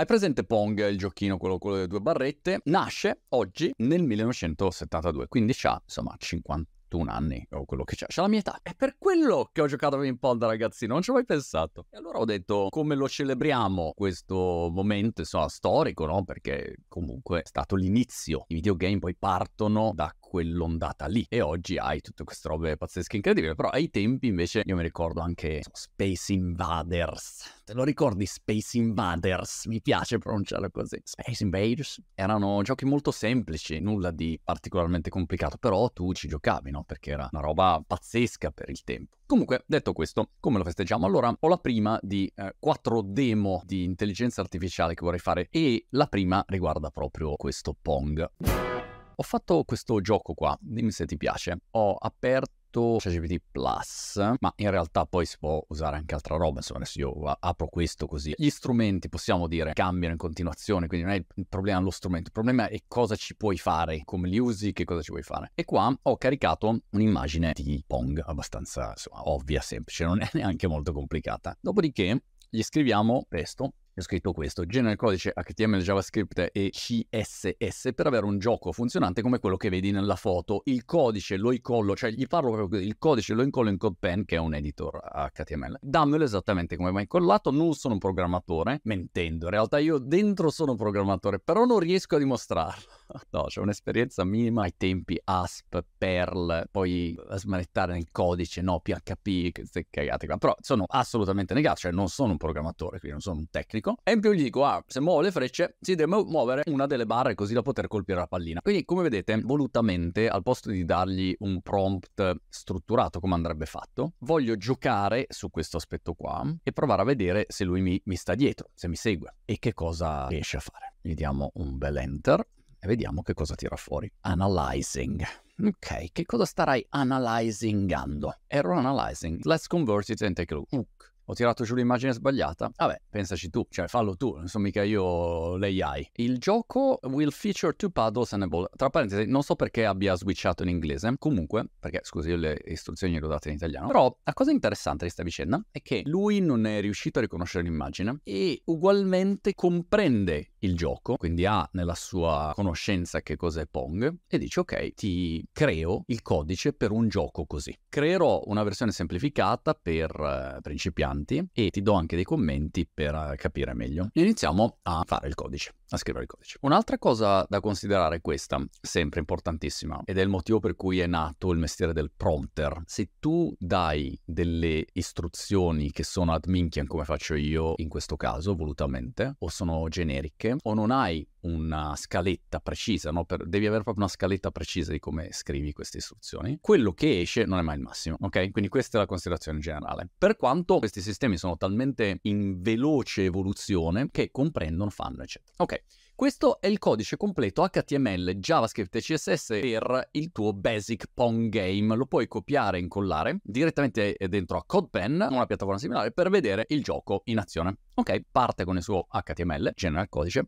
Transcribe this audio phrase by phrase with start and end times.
[0.00, 2.62] Hai presente Pong, il giochino, quello con le due barrette?
[2.64, 8.20] Nasce oggi nel 1972, quindi ha insomma 50 21 anni o quello che c'è, c'è
[8.20, 8.58] la mia età.
[8.62, 11.24] È per quello che ho giocato a ping pong da ragazzino, non ci ho mai
[11.24, 11.86] pensato.
[11.90, 16.24] E allora ho detto come lo celebriamo questo momento, insomma, storico, no?
[16.24, 18.44] Perché comunque è stato l'inizio.
[18.48, 23.56] I videogame poi partono da quell'ondata lì e oggi hai tutte queste robe pazzesche incredibili,
[23.56, 27.62] però ai tempi invece io mi ricordo anche so, Space Invaders.
[27.64, 29.66] Te lo ricordi Space Invaders?
[29.66, 31.00] Mi piace pronunciarlo così.
[31.02, 36.84] Space Invaders erano giochi molto semplici, nulla di particolarmente complicato, però tu ci giocavi, no?
[36.84, 39.16] Perché era una roba pazzesca per il tempo.
[39.26, 41.06] Comunque, detto questo, come lo festeggiamo?
[41.06, 45.86] Allora, ho la prima di eh, quattro demo di intelligenza artificiale che vorrei fare e
[45.90, 48.79] la prima riguarda proprio questo Pong.
[49.20, 51.64] Ho fatto questo gioco qua, dimmi se ti piace.
[51.72, 56.78] Ho aperto ChatGPT Plus, ma in realtà poi si può usare anche altra roba, insomma
[56.78, 58.32] adesso io apro questo così.
[58.34, 62.32] Gli strumenti possiamo dire cambiano in continuazione, quindi non è il problema lo strumento, il
[62.32, 65.52] problema è cosa ci puoi fare, come li usi, che cosa ci puoi fare.
[65.54, 70.94] E qua ho caricato un'immagine di Pong abbastanza insomma, ovvia, semplice, non è neanche molto
[70.94, 71.54] complicata.
[71.60, 78.06] Dopodiché gli scriviamo questo ho scritto questo, genera il codice HTML, JavaScript e CSS per
[78.06, 80.62] avere un gioco funzionante come quello che vedi nella foto.
[80.64, 84.24] Il codice lo incollo, cioè gli parlo proprio così, il codice lo incollo in CodePen
[84.24, 85.00] che è un editor
[85.32, 85.78] HTML.
[85.80, 90.72] Dammelo esattamente come va incollato, non sono un programmatore, mentendo, in realtà io dentro sono
[90.72, 92.99] un programmatore, però non riesco a dimostrarlo.
[93.30, 99.86] No, c'è un'esperienza minima ai tempi ASP, Perl, poi smanettare nel codice, no, PHP, queste
[99.88, 100.36] cagate qua.
[100.36, 103.96] Però sono assolutamente negato, cioè non sono un programmatore, quindi non sono un tecnico.
[104.02, 107.06] E in più gli dico, ah, se muovo le frecce si deve muovere una delle
[107.06, 108.60] barre così da poter colpire la pallina.
[108.60, 114.56] Quindi, come vedete, volutamente, al posto di dargli un prompt strutturato come andrebbe fatto, voglio
[114.56, 118.70] giocare su questo aspetto qua e provare a vedere se lui mi, mi sta dietro,
[118.74, 120.94] se mi segue e che cosa riesce a fare.
[121.00, 122.46] Gli diamo un bel enter
[122.80, 124.10] e vediamo che cosa tira fuori.
[124.20, 125.22] Analyzing.
[125.62, 128.34] Ok, che cosa starai analyzingando?
[128.46, 129.44] Error analyzing.
[129.44, 132.72] Let's convert it and take a look ho tirato giù l'immagine sbagliata.
[132.76, 136.10] Vabbè, pensaci tu, cioè fallo tu, non sono mica io l'AI.
[136.14, 138.68] Il gioco will feature two paddles and a ball.
[138.74, 141.14] Tra parentesi, non so perché abbia switchato in inglese.
[141.18, 143.86] Comunque, perché scusi, io le istruzioni le ho date in italiano.
[143.86, 147.62] Però la cosa interessante di questa vicenda è che lui non è riuscito a riconoscere
[147.62, 154.38] l'immagine e ugualmente comprende il gioco, quindi ha nella sua conoscenza che cos'è Pong e
[154.38, 157.76] dice ok, ti creo il codice per un gioco così.
[157.88, 163.36] Creerò una versione semplificata per uh, principianti e ti do anche dei commenti per eh,
[163.36, 164.08] capire meglio.
[164.12, 166.58] Iniziamo a fare il codice, a scrivere il codice.
[166.62, 171.06] Un'altra cosa da considerare è questa, sempre importantissima, ed è il motivo per cui è
[171.06, 172.82] nato il mestiere del prompter.
[172.86, 178.54] Se tu dai delle istruzioni che sono ad minchian come faccio io in questo caso,
[178.54, 183.24] volutamente, o sono generiche, o non hai una scaletta precisa, no?
[183.24, 187.44] per, devi avere proprio una scaletta precisa di come scrivi queste istruzioni, quello che esce
[187.44, 188.50] non è mai il massimo, ok?
[188.50, 190.10] Quindi questa è la considerazione generale.
[190.16, 195.54] Per quanto questi sistemi sono talmente in veloce evoluzione che comprendono, fanno, eccetera.
[195.58, 195.79] Ok,
[196.20, 201.96] questo è il codice completo HTML, JavaScript e CSS per il tuo basic Pong game.
[201.96, 206.82] Lo puoi copiare e incollare direttamente dentro a CodePen, una piattaforma similare, per vedere il
[206.82, 207.78] gioco in azione.
[207.94, 210.46] Ok, parte con il suo HTML, genera il codice,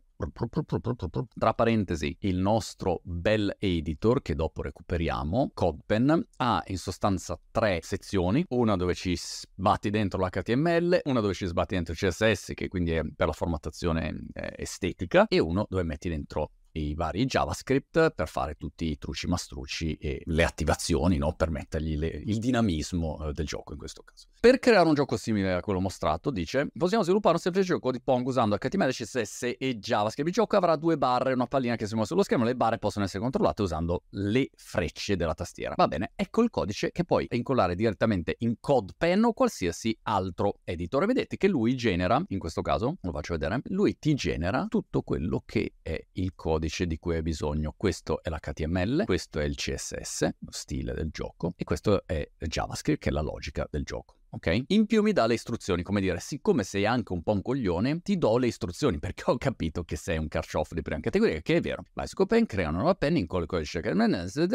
[1.37, 8.45] tra parentesi il nostro bel editor che dopo recuperiamo, CodePen, ha in sostanza tre sezioni,
[8.49, 12.91] una dove ci sbatti dentro l'HTML, una dove ci sbatti dentro il CSS che quindi
[12.91, 18.27] è per la formattazione eh, estetica e uno dove metti dentro i vari JavaScript per
[18.27, 21.33] fare tutti i truci mastrucci e le attivazioni, no?
[21.33, 24.27] per mettergli le, il dinamismo eh, del gioco in questo caso.
[24.39, 28.01] Per creare un gioco simile a quello mostrato, dice, possiamo sviluppare un semplice gioco di
[28.01, 30.27] Pong usando HTML, CSS e JavaScript.
[30.29, 32.43] Il gioco avrà due barre e una pallina che si muove sullo schermo.
[32.43, 35.75] Le barre possono essere controllate usando le frecce della tastiera.
[35.77, 41.05] Va bene, ecco il codice che puoi incollare direttamente in CodePen o qualsiasi altro editor.
[41.05, 45.43] vedete che lui genera, in questo caso, lo faccio vedere, lui ti genera tutto quello
[45.45, 47.73] che è il codice codice di cui hai bisogno.
[47.75, 53.01] Questo è l'HTML, questo è il CSS, lo stile del gioco, e questo è JavaScript,
[53.01, 54.63] che è la logica del gioco ok?
[54.67, 58.01] In più mi dà le istruzioni, come dire, siccome sei anche un po' un coglione,
[58.01, 61.57] ti do le istruzioni, perché ho capito che sei un carcioff di prima categoria, che
[61.57, 61.83] è vero.
[61.93, 63.81] Vai Copen, crea una nuova penna, incolla il codice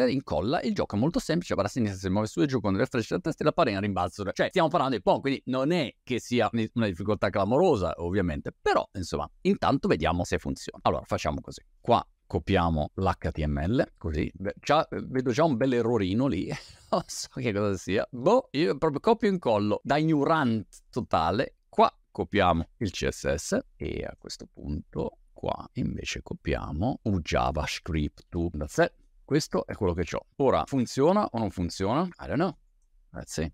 [0.08, 2.75] incolla, il gioco è molto semplice, va a sinistra, si muove su e giù con
[2.75, 4.25] le frecce da testa e la parena rimbalzo.
[4.32, 8.86] Cioè, stiamo parlando di Pong, quindi non è che sia una difficoltà clamorosa, ovviamente, però,
[8.92, 10.80] insomma, intanto vediamo se funziona.
[10.82, 11.62] Allora, facciamo così.
[11.80, 14.30] Qua copiamo l'HTML, così,
[14.60, 16.46] già, vedo già un bel errorino lì,
[16.92, 21.92] non so che cosa sia, boh, io proprio copio e incollo da ignorante totale, qua
[22.10, 28.26] copiamo il CSS e a questo punto qua invece copiamo un JavaScript
[28.56, 28.92] that's it.
[29.25, 30.25] Questo è quello che ho.
[30.36, 32.02] Ora, funziona o non funziona?
[32.02, 32.56] I don't know.
[33.12, 33.52] Let's see.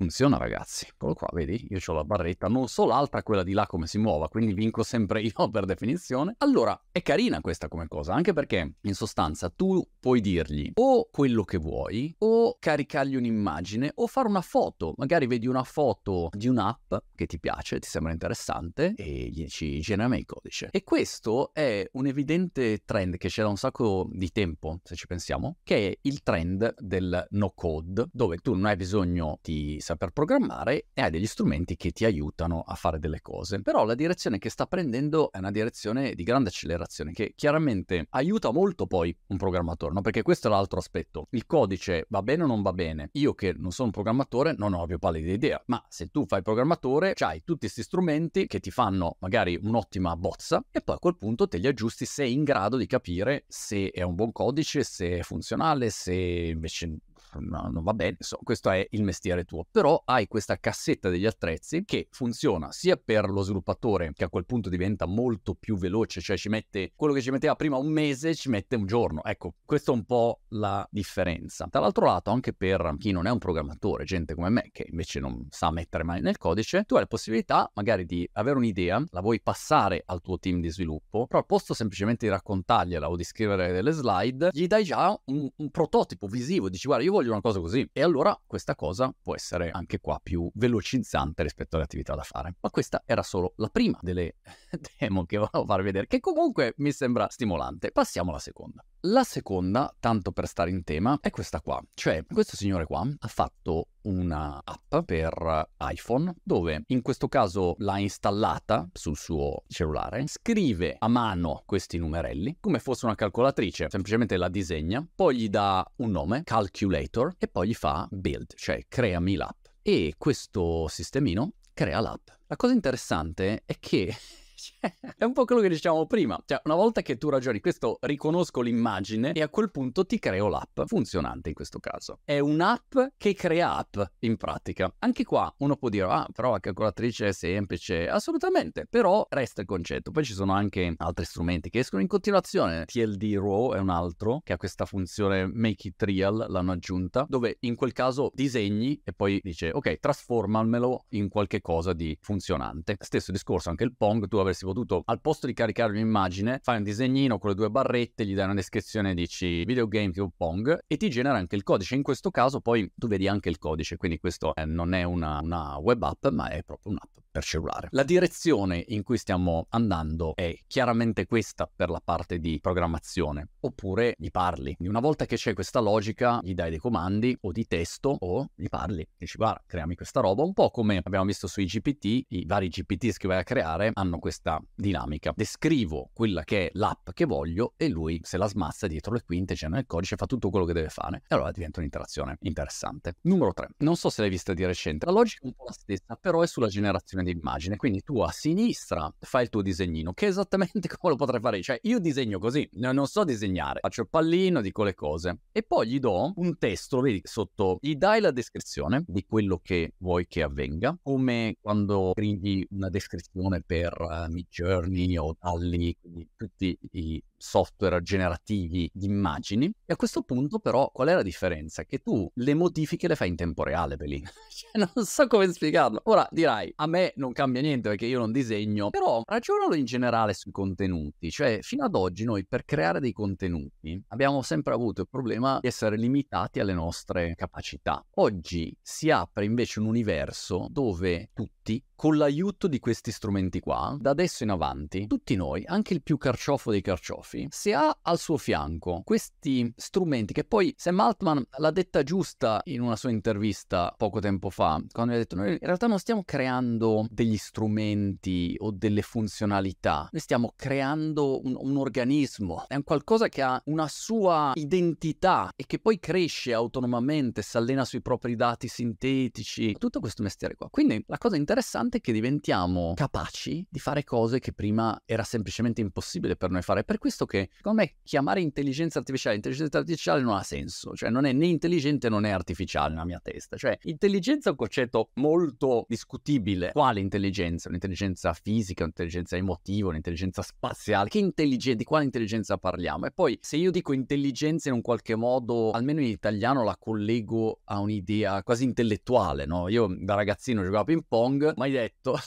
[0.00, 1.66] Funziona ragazzi, eccolo qua, vedi?
[1.70, 4.84] Io ho la barretta, non so l'altra, quella di là come si muova, quindi vinco
[4.84, 6.36] sempre io per definizione.
[6.38, 11.42] Allora, è carina questa come cosa, anche perché in sostanza tu puoi dirgli o quello
[11.42, 14.94] che vuoi, o caricargli un'immagine, o fare una foto.
[14.98, 19.80] Magari vedi una foto di un'app che ti piace, ti sembra interessante, e gli dici
[19.80, 20.68] generami il codice.
[20.70, 25.08] E questo è un evidente trend che c'è da un sacco di tempo, se ci
[25.08, 30.10] pensiamo, che è il trend del no code, dove tu non hai bisogno di saper
[30.10, 33.62] programmare e hai degli strumenti che ti aiutano a fare delle cose.
[33.62, 38.52] Però la direzione che sta prendendo è una direzione di grande accelerazione che chiaramente aiuta
[38.52, 40.00] molto poi un programmatore, no?
[40.02, 41.26] Perché questo è l'altro aspetto.
[41.30, 43.08] Il codice va bene o non va bene?
[43.12, 46.42] Io che non sono un programmatore non ho più pallida idea, ma se tu fai
[46.42, 51.16] programmatore hai tutti questi strumenti che ti fanno magari un'ottima bozza e poi a quel
[51.16, 54.82] punto te li aggiusti se sei in grado di capire se è un buon codice,
[54.82, 56.98] se è funzionale, se invece
[57.34, 59.66] no, non va bene, insomma, questo è il mestiere tuo.
[59.70, 64.46] Però hai questa cassetta degli attrezzi che funziona sia per lo sviluppatore, che a quel
[64.46, 68.34] punto diventa molto più veloce, cioè ci mette quello che ci metteva prima un mese,
[68.34, 69.22] ci mette un giorno.
[69.24, 71.66] Ecco, questa è un po' la differenza.
[71.70, 75.46] Dall'altro lato, anche per chi non è un programmatore, gente come me, che invece non
[75.50, 79.40] sa mettere mai nel codice, tu hai la possibilità magari di avere un'idea, la vuoi
[79.40, 83.72] passare al tuo team di sviluppo, però al posto semplicemente di raccontargliela o di scrivere
[83.72, 87.58] delle slide, gli dai già un, un prototipo visivo, dici guarda io voglio una cosa
[87.58, 87.88] così.
[87.92, 92.54] E allora questa cosa può essere anche qua più velocizzante rispetto alle attività da fare.
[92.60, 94.36] Ma questa era solo la prima delle
[94.98, 97.90] demo che volevo far vedere, che comunque mi sembra stimolante.
[97.90, 98.84] Passiamo alla seconda.
[99.02, 101.80] La seconda, tanto per stare in tema, è questa qua.
[101.94, 107.98] Cioè, questo signore qua ha fatto una app per iPhone dove in questo caso l'ha
[107.98, 114.48] installata sul suo cellulare, scrive a mano questi numerelli come fosse una calcolatrice, semplicemente la
[114.48, 119.66] disegna, poi gli dà un nome, calculator, e poi gli fa build, cioè creami l'app.
[119.80, 122.30] E questo sistemino crea l'app.
[122.48, 124.12] La cosa interessante è che
[125.16, 126.40] è un po' quello che dicevamo prima.
[126.44, 130.48] Cioè, una volta che tu ragioni, questo riconosco l'immagine e a quel punto ti creo
[130.48, 132.20] l'app funzionante in questo caso.
[132.24, 134.92] È un'app che crea app in pratica.
[134.98, 138.08] Anche qua uno può dire, ah, però la calcolatrice è semplice.
[138.08, 140.10] Assolutamente, però resta il concetto.
[140.10, 142.84] Poi ci sono anche altri strumenti che escono in continuazione.
[142.84, 147.58] TLD Raw è un altro che ha questa funzione Make It Real, l'hanno aggiunta, dove
[147.60, 152.96] in quel caso disegni e poi dice, ok, trasformamelo in qualche cosa di funzionante.
[152.98, 156.82] Stesso discorso, anche il Pong, tu avresti potuto, al posto di caricare un'immagine, fai un
[156.82, 161.08] disegnino con le due barrette, gli dai una descrizione, dici videogame tipo Pong e ti
[161.10, 161.94] genera anche il codice.
[161.94, 165.40] In questo caso poi tu vedi anche il codice, quindi questo eh, non è una,
[165.40, 167.88] una web app, ma è proprio un'app per cellulare.
[167.92, 174.14] La direzione in cui stiamo andando è chiaramente questa per la parte di programmazione, oppure
[174.18, 174.74] gli parli.
[174.80, 178.68] Una volta che c'è questa logica, gli dai dei comandi o di testo o gli
[178.68, 179.06] parli.
[179.16, 183.16] Dici guarda, creami questa roba, un po' come abbiamo visto sui GPT, i vari GPT
[183.16, 184.37] che vai a creare hanno questa
[184.74, 185.32] dinamica.
[185.34, 189.54] Descrivo quella che è l'app che voglio e lui se la smazza dietro le quinte,
[189.54, 191.22] genera il codice, fa tutto quello che deve fare.
[191.28, 193.16] E allora diventa un'interazione interessante.
[193.22, 193.68] Numero 3.
[193.78, 195.06] Non so se l'hai vista di recente.
[195.06, 197.76] La logica è un po' la stessa, però è sulla generazione di immagine.
[197.76, 201.62] Quindi tu a sinistra fai il tuo disegnino, che è esattamente come lo potrei fare.
[201.62, 203.80] Cioè, io disegno così, non so disegnare.
[203.80, 205.38] Faccio il pallino, dico le cose.
[205.52, 209.94] E poi gli do un testo, vedi sotto, gli dai la descrizione di quello che
[209.98, 216.78] vuoi che avvenga, come quando scrivi una descrizione per uh, Midjourney o Dalli, quindi tutti
[216.92, 219.72] i software generativi di immagini.
[219.86, 221.84] E a questo punto, però, qual è la differenza?
[221.84, 224.24] Che tu le modifiche le fai in tempo reale, Belin.
[224.50, 226.00] cioè, non so come spiegarlo.
[226.04, 230.34] Ora dirai, a me non cambia niente perché io non disegno, però ragionalo in generale
[230.34, 231.30] sui contenuti.
[231.30, 235.68] Cioè, fino ad oggi noi per creare dei contenuti abbiamo sempre avuto il problema di
[235.68, 238.04] essere limitati alle nostre capacità.
[238.16, 244.10] Oggi si apre invece un universo dove tutti con l'aiuto di questi strumenti qua, da
[244.10, 248.36] adesso in avanti, tutti noi, anche il più carciofo dei carciofi, se ha al suo
[248.36, 254.20] fianco questi strumenti che poi Sam Altman l'ha detta giusta in una sua intervista poco
[254.20, 259.02] tempo fa, quando ha detto noi in realtà non stiamo creando degli strumenti o delle
[259.02, 265.50] funzionalità, noi stiamo creando un, un organismo, è un qualcosa che ha una sua identità
[265.54, 270.68] e che poi cresce autonomamente, si allena sui propri dati sintetici, tutto questo mestiere qua.
[270.70, 275.80] Quindi la cosa interessante è che diventiamo capaci di fare cose che prima era semplicemente
[275.80, 276.84] impossibile per noi fare.
[276.84, 281.10] Per questo questo che, secondo me, chiamare intelligenza artificiale intelligenza artificiale non ha senso, cioè
[281.10, 285.84] non è né intelligente né artificiale nella mia testa, cioè intelligenza è un concetto molto
[285.88, 286.70] discutibile.
[286.72, 287.68] Quale intelligenza?
[287.68, 291.08] Un'intelligenza fisica, un'intelligenza emotiva, un'intelligenza spaziale?
[291.08, 293.06] Che intelligenza, di quale intelligenza parliamo?
[293.06, 297.60] E poi se io dico intelligenza in un qualche modo, almeno in italiano la collego
[297.64, 299.68] a un'idea quasi intellettuale, no?
[299.68, 302.18] Io da ragazzino giocavo a ping pong, mai detto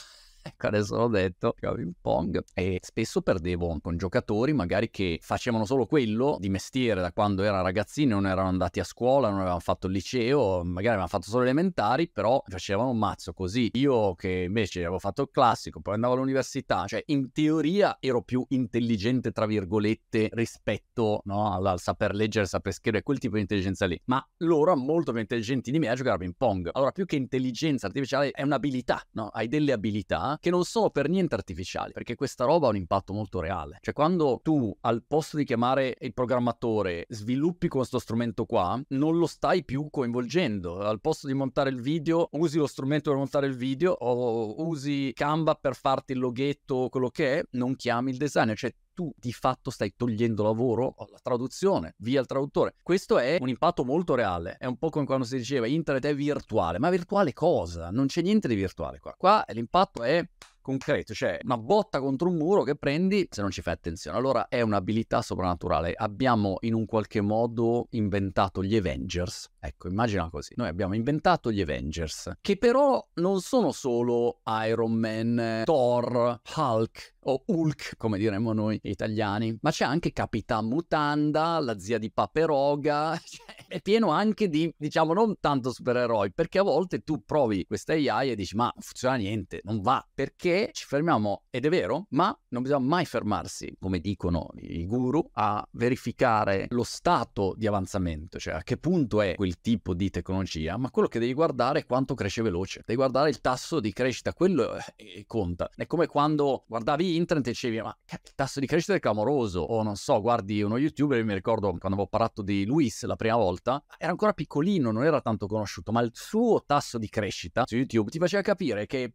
[0.44, 5.64] Ecco, adesso l'ho detto, giocavo in pong e spesso perdevo con giocatori magari che facevano
[5.64, 9.60] solo quello di mestiere da quando era ragazzini, non erano andati a scuola, non avevano
[9.60, 13.70] fatto il liceo, magari avevano fatto solo elementari, però facevano un mazzo così.
[13.74, 18.44] Io che invece avevo fatto il classico, poi andavo all'università, cioè in teoria ero più
[18.48, 23.86] intelligente, tra virgolette, rispetto no, al, al saper leggere, saper scrivere, quel tipo di intelligenza
[23.86, 24.00] lì.
[24.06, 26.68] Ma loro, molto più intelligenti di me, a giocare a ping pong.
[26.72, 29.28] Allora, più che intelligenza artificiale, è un'abilità, no?
[29.28, 33.12] Hai delle abilità che non sono per niente artificiali, perché questa roba ha un impatto
[33.12, 33.78] molto reale.
[33.80, 39.26] Cioè quando tu al posto di chiamare il programmatore sviluppi questo strumento qua, non lo
[39.26, 40.78] stai più coinvolgendo.
[40.78, 45.12] Al posto di montare il video, usi lo strumento per montare il video o usi
[45.14, 49.32] Canva per farti il loghetto, quello che è, non chiami il designer, cioè tu di
[49.32, 52.76] fatto stai togliendo lavoro alla traduzione, via il traduttore.
[52.82, 54.56] Questo è un impatto molto reale.
[54.58, 57.90] È un po' come quando si diceva internet è virtuale, ma virtuale cosa?
[57.90, 59.14] Non c'è niente di virtuale qua.
[59.16, 60.24] Qua l'impatto è
[60.62, 64.16] concreto, cioè una botta contro un muro che prendi se non ci fai attenzione.
[64.16, 65.92] Allora è un'abilità soprannaturale.
[65.94, 69.50] Abbiamo in un qualche modo inventato gli Avengers.
[69.60, 70.54] Ecco, immagina così.
[70.56, 77.42] Noi abbiamo inventato gli Avengers, che però non sono solo Iron Man, Thor, Hulk o
[77.46, 83.66] Hulk, come diremmo noi italiani, ma c'è anche Capitan Mutanda, la zia di Paperoga, cioè,
[83.68, 88.30] è pieno anche di, diciamo, non tanto supereroi, perché a volte tu provi questa AI
[88.30, 92.36] e dici, ma non funziona niente, non va, perché ci fermiamo, ed è vero, ma
[92.48, 98.54] non bisogna mai fermarsi, come dicono i guru, a verificare lo stato di avanzamento, cioè
[98.54, 102.14] a che punto è quel tipo di tecnologia, ma quello che devi guardare è quanto
[102.14, 105.70] cresce veloce, devi guardare il tasso di crescita, quello eh, conta.
[105.74, 109.82] È come quando guardavi internet e dicevi, ma il tasso di crescita è clamoroso, o
[109.82, 113.82] non so, guardi uno youtuber, mi ricordo quando avevo parlato di Luis la prima volta,
[113.98, 118.10] era ancora piccolino, non era tanto conosciuto, ma il suo tasso di crescita su YouTube
[118.10, 119.14] ti faceva capire che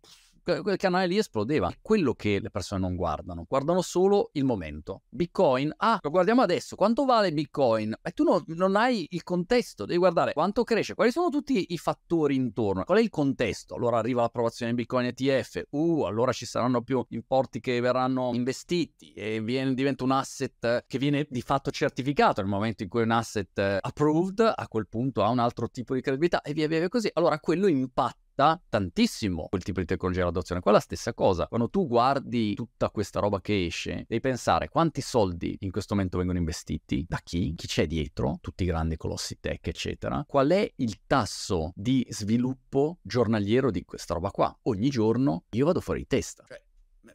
[0.62, 1.72] quel canale lì esplodeva.
[1.82, 5.04] Quello che le persone non guardano, guardano solo il momento.
[5.10, 7.96] Bitcoin, ah, lo guardiamo adesso, quanto vale Bitcoin?
[8.02, 11.78] E tu no, non hai il contesto, devi guardare quanto cresce, quali sono tutti i
[11.78, 13.76] fattori intorno, qual è il contesto?
[13.76, 19.14] Allora arriva l'approvazione di Bitcoin ETF, uh, allora ci saranno più importi che verranno investiti
[19.14, 23.04] e viene, diventa un asset che viene di fatto certificato nel momento in cui è
[23.04, 26.68] un asset eh, approved, a quel punto ha un altro tipo di credibilità e via
[26.68, 27.10] via via così.
[27.14, 28.27] Allora quello impatta
[28.70, 30.62] tantissimo quel tipo di tecnologia d'adozione.
[30.62, 31.48] Qua è la stessa cosa.
[31.48, 36.18] Quando tu guardi tutta questa roba che esce, devi pensare quanti soldi in questo momento
[36.18, 40.24] vengono investiti, da chi, chi c'è dietro, tutti i grandi colossi tech, eccetera.
[40.28, 44.56] Qual è il tasso di sviluppo giornaliero di questa roba qua?
[44.64, 46.46] Ogni giorno io vado fuori di testa.
[46.48, 46.62] Cioè,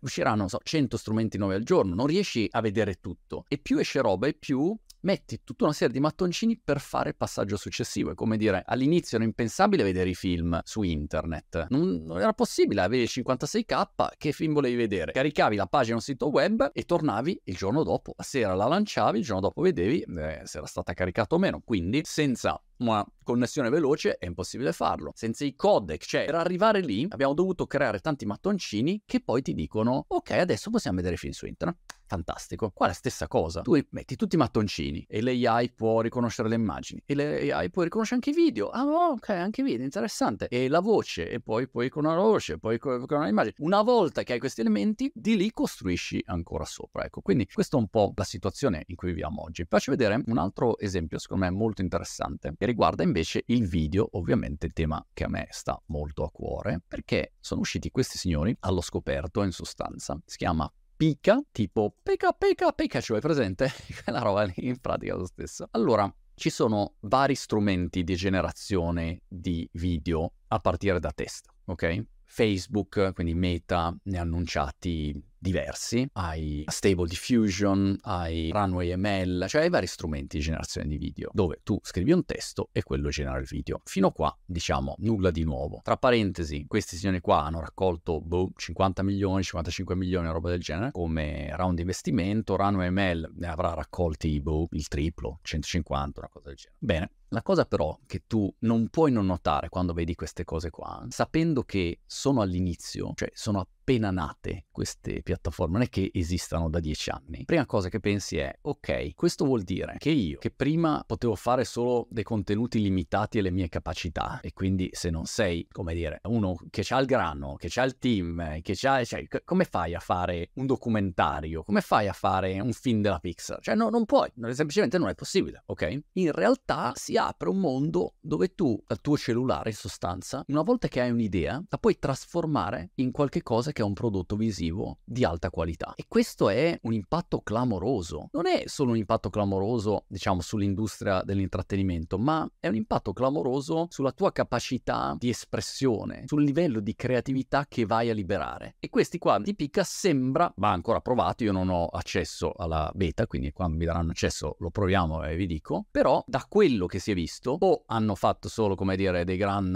[0.00, 3.44] usciranno, so, 100 strumenti nuovi al giorno, non riesci a vedere tutto.
[3.48, 7.16] E più esce roba e più metti tutta una serie di mattoncini per fare il
[7.16, 8.10] passaggio successivo.
[8.10, 11.66] È come dire, all'inizio era impensabile vedere i film su internet.
[11.70, 15.12] Non, non era possibile, avevi 56k, che film volevi vedere?
[15.12, 18.14] Caricavi la pagina sul sito web e tornavi il giorno dopo.
[18.16, 21.60] La sera la lanciavi, il giorno dopo vedevi eh, se era stata caricata o meno.
[21.64, 25.12] Quindi, senza una connessione veloce è impossibile farlo.
[25.14, 29.54] Senza i codec, cioè per arrivare lì abbiamo dovuto creare tanti mattoncini che poi ti
[29.54, 32.00] dicono ok adesso possiamo vedere film su internet.
[32.12, 32.70] Fantastico.
[32.74, 33.62] Qua la stessa cosa.
[33.62, 38.16] Tu metti tutti i mattoncini e l'AI può riconoscere le immagini e l'AI può riconoscere
[38.16, 38.68] anche i video.
[38.68, 40.48] Ah ok, anche i video, interessante.
[40.48, 43.54] E la voce e poi puoi con una voce, poi con una immagine.
[43.60, 47.04] Una volta che hai questi elementi, di lì costruisci ancora sopra.
[47.04, 49.64] Ecco, quindi questa è un po' la situazione in cui viviamo oggi.
[49.66, 54.70] Faccio vedere un altro esempio, secondo me molto interessante, che riguarda invece il video, ovviamente
[54.70, 59.42] tema che a me sta molto a cuore, perché sono usciti questi signori allo scoperto
[59.42, 60.18] in sostanza.
[60.24, 63.70] Si chiama Pika, tipo Pika Pika Pikachu, hai presente?
[64.02, 65.68] Quella roba lì in pratica lo stesso.
[65.72, 72.04] Allora, ci sono vari strumenti di generazione di video a partire da test, ok?
[72.24, 79.70] Facebook, quindi Meta, ne ha annunciati diversi, hai Stable Diffusion, hai Runway ML, cioè hai
[79.70, 83.46] vari strumenti di generazione di video, dove tu scrivi un testo e quello genera il
[83.46, 83.80] video.
[83.84, 85.80] Fino a qua, diciamo, nulla di nuovo.
[85.82, 90.92] Tra parentesi, questi signori qua hanno raccolto boh, 50 milioni, 55 milioni, roba del genere,
[90.92, 96.56] come round investimento, Runway ML ne avrà raccolti boh, il triplo, 150, una cosa del
[96.56, 96.76] genere.
[96.78, 101.04] Bene, la cosa però che tu non puoi non notare quando vedi queste cose qua,
[101.08, 106.80] sapendo che sono all'inizio, cioè sono appena nate queste piattaforme, non è che esistano da
[106.80, 107.44] dieci anni.
[107.44, 111.64] Prima cosa che pensi è, ok, questo vuol dire che io, che prima potevo fare
[111.64, 116.56] solo dei contenuti limitati alle mie capacità, e quindi se non sei, come dire, uno
[116.70, 120.50] che ha il grano, che ha il team, che ha, cioè, come fai a fare
[120.54, 121.62] un documentario?
[121.62, 123.60] Come fai a fare un film della Pixar?
[123.60, 126.02] Cioè, no, non puoi, semplicemente non è possibile, ok?
[126.14, 130.88] In realtà si apre un mondo dove tu, dal tuo cellulare in sostanza, una volta
[130.88, 135.24] che hai un'idea, la puoi trasformare in qualche cosa che è un prodotto visivo di
[135.24, 135.94] alta qualità.
[135.96, 138.28] E questo è un impatto clamoroso.
[138.32, 144.12] Non è solo un impatto clamoroso, diciamo, sull'industria dell'intrattenimento, ma è un impatto clamoroso sulla
[144.12, 148.76] tua capacità di espressione, sul livello di creatività che vai a liberare.
[148.78, 153.26] E questi qua di Picca sembra, va ancora provato, io non ho accesso alla beta,
[153.26, 157.10] quindi quando mi daranno accesso lo proviamo e vi dico, però da quello che si
[157.10, 159.74] è visto, o hanno fatto solo, come dire, dei gran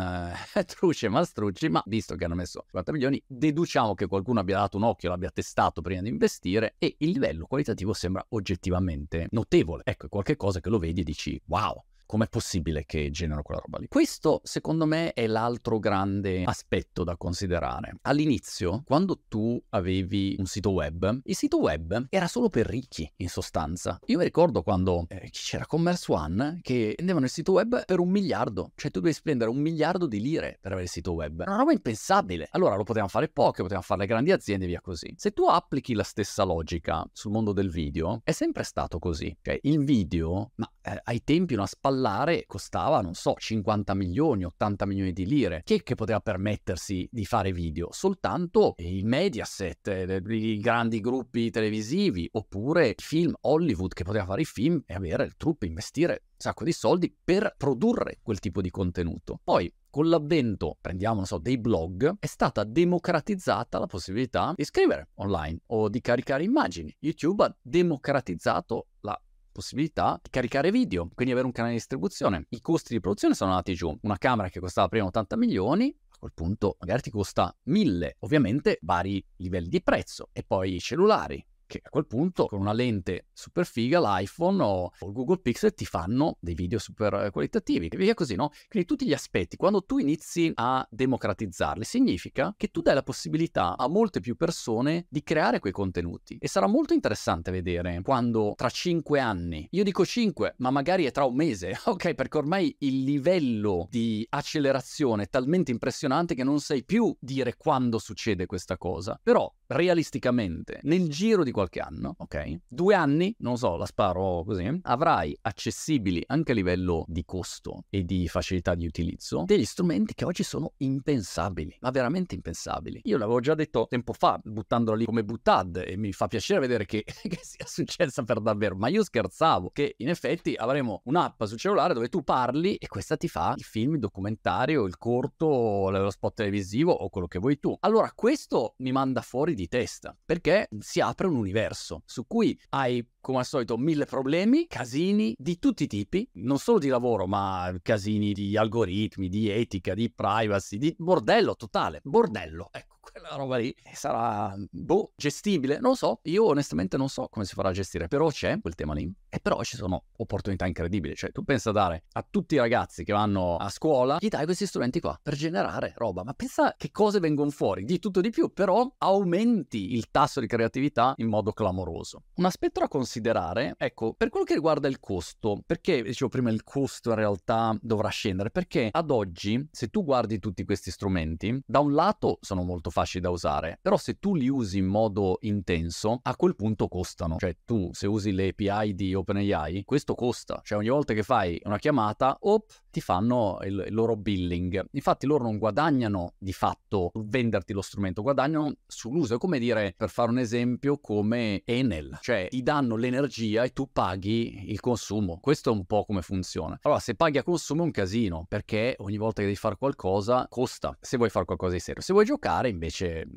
[0.55, 4.77] eh, truce mastrucci, ma visto che hanno messo 50 milioni, deduciamo che qualcuno abbia dato
[4.77, 9.83] un occhio, l'abbia testato prima di investire e il livello qualitativo sembra oggettivamente notevole.
[9.85, 11.85] Ecco, è qualcosa che lo vedi e dici wow.
[12.07, 13.89] Com'è possibile che generano quella roba lì?
[13.89, 17.99] Questo, secondo me, è l'altro grande aspetto da considerare.
[18.03, 23.29] All'inizio, quando tu avevi un sito web, il sito web era solo per ricchi, in
[23.29, 23.99] sostanza.
[24.07, 28.09] Io mi ricordo quando eh, c'era Commerce One che vendevano il sito web per un
[28.09, 31.43] miliardo, cioè tu devi spendere un miliardo di lire per avere il sito web.
[31.45, 32.47] Una roba impensabile.
[32.53, 35.13] Allora lo potevano fare poche, potevano fare le grandi aziende e via così.
[35.17, 39.37] Se tu applichi la stessa logica sul mondo del video, è sempre stato così.
[39.43, 44.45] Cioè, il video, ma eh, ai tempi una spalla ballare costava, non so, 50 milioni,
[44.45, 45.63] 80 milioni di lire.
[45.65, 47.89] Chi è che poteva permettersi di fare video?
[47.91, 54.43] Soltanto il Mediaset, eh, i grandi gruppi televisivi, oppure il film Hollywood che poteva fare
[54.43, 58.61] i film e avere il truppe, investire un sacco di soldi per produrre quel tipo
[58.61, 59.41] di contenuto.
[59.43, 65.61] Poi con l'avvento, prendiamo, so, dei blog, è stata democratizzata la possibilità di scrivere online
[65.69, 66.95] o di caricare immagini.
[66.99, 69.19] YouTube ha democratizzato la
[69.57, 72.45] possibilità di caricare video, quindi avere un canale di distribuzione.
[72.51, 73.97] I costi di produzione sono andati giù.
[74.03, 78.79] Una camera che costava prima 80 milioni, a quel punto magari ti costa 1000, ovviamente
[78.83, 80.29] vari livelli di prezzo.
[80.33, 84.93] E poi i cellulari, che a quel punto con una lente super figa l'iPhone o,
[84.99, 88.51] o, il Google Pixel ti fanno dei video super qualitativi e via così, no?
[88.69, 93.77] Quindi tutti gli aspetti, quando tu inizi a democratizzarli, significa che tu dai la possibilità
[93.77, 98.71] a molte più persone di creare quei contenuti e sarà molto interessante vedere quando tra
[98.71, 102.15] cinque anni, io dico cinque, ma magari è tra un mese, ok?
[102.15, 107.99] Perché ormai il livello di accelerazione è talmente impressionante che non sai più dire quando
[107.99, 112.61] succede questa cosa, però realisticamente nel giro di qualche anno, ok?
[112.69, 118.05] Due anni, non so, la sparo così, avrai accessibili anche a livello di costo e
[118.05, 123.01] di facilità di utilizzo degli strumenti che oggi sono impensabili, ma veramente impensabili.
[123.05, 126.87] Io l'avevo già detto tempo fa, buttandolo lì come buttad, e mi fa piacere vedere
[126.87, 131.59] che, che sia successa per davvero, ma io scherzavo che in effetti avremo un'app sul
[131.59, 136.11] cellulare dove tu parli e questa ti fa il film, il documentario, il corto, lo
[136.11, 137.77] spot televisivo o quello che vuoi tu.
[137.81, 143.05] Allora questo mi manda fuori di testa, perché si apre un universo su cui hai
[143.21, 147.75] come al solito mille problemi, casini di tutti i tipi, non solo di lavoro, ma
[147.83, 153.75] casini di algoritmi, di etica, di privacy, di bordello totale, bordello, ecco quella roba lì
[153.93, 155.79] sarà, boh, gestibile?
[155.79, 158.75] Non lo so, io onestamente non so come si farà a gestire, però c'è quel
[158.75, 159.11] tema lì.
[159.29, 163.05] E però ci sono opportunità incredibili, cioè tu pensa a dare a tutti i ragazzi
[163.05, 166.91] che vanno a scuola, gli dai questi strumenti qua per generare roba, ma pensa che
[166.91, 171.53] cose vengono fuori, di tutto di più, però aumenti il tasso di creatività in modo
[171.53, 172.25] clamoroso.
[172.37, 176.65] Un aspetto da considerare, ecco, per quello che riguarda il costo, perché dicevo prima il
[176.65, 178.51] costo in realtà dovrà scendere?
[178.51, 183.23] Perché ad oggi, se tu guardi tutti questi strumenti, da un lato sono molto facili
[183.23, 187.37] da usare, però se tu li usi in modo intenso, a quel punto costano.
[187.37, 190.63] Cioè tu se usi le API di OpenAI, questo costa.
[190.65, 194.83] Cioè ogni volta che fai una chiamata, op, ti fanno il, il loro billing.
[194.93, 199.35] Infatti loro non guadagnano di fatto venderti lo strumento, guadagnano sull'uso.
[199.35, 202.19] È come dire, per fare un esempio, come Enel.
[202.23, 205.39] Cioè ti danno l'energia e tu paghi il consumo.
[205.39, 206.79] Questo è un po' come funziona.
[206.81, 210.47] Allora se paghi a consumo è un casino, perché ogni volta che devi fare qualcosa
[210.49, 210.97] costa.
[210.99, 212.01] Se vuoi fare qualcosa di serio.
[212.01, 212.86] Se vuoi giocare invece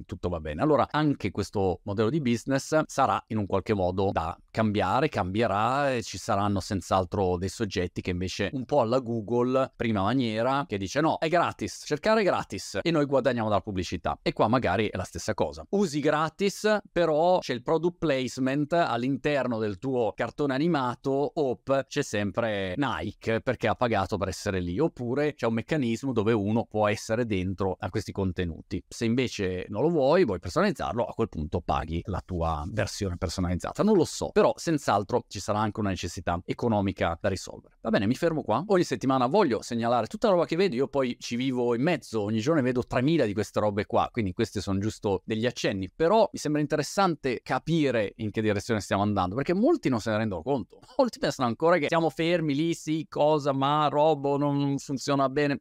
[0.05, 0.62] tutto va bene.
[0.62, 6.04] Allora anche questo modello di business sarà in un qualche modo da cambiare, cambierà e
[6.04, 11.00] ci saranno senz'altro dei soggetti che invece un po' alla Google, prima maniera, che dice
[11.00, 14.19] no, è gratis, cercare è gratis e noi guadagniamo dalla pubblicità.
[14.22, 15.65] E qua magari è la stessa cosa.
[15.69, 22.74] Usi gratis, però c'è il product placement all'interno del tuo cartone animato, op, c'è sempre
[22.76, 27.26] Nike perché ha pagato per essere lì, oppure c'è un meccanismo dove uno può essere
[27.26, 28.84] dentro a questi contenuti.
[28.89, 33.84] Se invece non lo vuoi, vuoi personalizzarlo, a quel punto paghi la tua versione personalizzata.
[33.84, 37.77] Non lo so, però senz'altro ci sarà anche una necessità economica da risolvere.
[37.81, 38.63] Va bene, mi fermo qua.
[38.67, 42.21] Ogni settimana voglio segnalare tutta la roba che vedo, io poi ci vivo in mezzo,
[42.21, 46.27] ogni giorno vedo 3000 di queste robe qua, quindi questi sono giusto degli accenni, però
[46.31, 50.41] mi sembra interessante capire in che direzione stiamo andando, perché molti non se ne rendono
[50.41, 50.79] conto.
[50.97, 55.59] Molti pensano ancora che siamo fermi lì, sì, cosa, ma robo non funziona bene.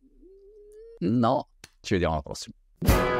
[1.00, 1.48] No,
[1.80, 3.17] ci vediamo alla prossima.